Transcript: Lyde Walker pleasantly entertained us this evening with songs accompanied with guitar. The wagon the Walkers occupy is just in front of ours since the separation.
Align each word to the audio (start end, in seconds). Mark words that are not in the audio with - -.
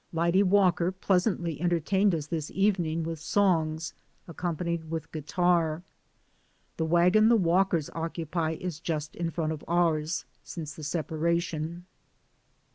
Lyde 0.11 0.41
Walker 0.41 0.91
pleasantly 0.91 1.61
entertained 1.61 2.15
us 2.15 2.25
this 2.25 2.49
evening 2.49 3.03
with 3.03 3.19
songs 3.19 3.93
accompanied 4.27 4.89
with 4.89 5.11
guitar. 5.11 5.83
The 6.77 6.85
wagon 6.85 7.29
the 7.29 7.35
Walkers 7.35 7.87
occupy 7.93 8.53
is 8.59 8.79
just 8.79 9.15
in 9.15 9.29
front 9.29 9.51
of 9.51 9.63
ours 9.67 10.25
since 10.43 10.73
the 10.73 10.81
separation. 10.83 11.85